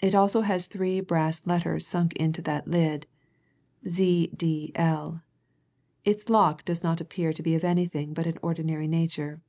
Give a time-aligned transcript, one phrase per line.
[0.00, 3.06] It has also three brass letters sunk into that lid
[3.86, 4.32] Z.
[4.36, 4.72] D.
[4.74, 5.22] L.
[6.04, 9.40] Its lock does not appear to be of anything but an ordinary nature.